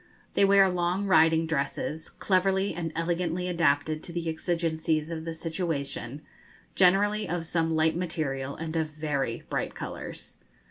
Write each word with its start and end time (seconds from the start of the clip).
They 0.33 0.43
wear 0.45 0.67
long 0.67 1.05
riding 1.05 1.45
dresses, 1.45 2.09
cleverly 2.09 2.73
and 2.73 2.91
elegantly 2.95 3.47
adapted 3.47 4.01
to 4.01 4.11
the 4.11 4.27
exigencies 4.29 5.11
of 5.11 5.25
the 5.25 5.31
situation, 5.33 6.23
generally 6.73 7.29
of 7.29 7.45
some 7.45 7.69
light 7.69 7.95
material, 7.95 8.55
and 8.55 8.75
of 8.75 8.87
very 8.89 9.43
bright 9.47 9.75
colours. 9.75 10.37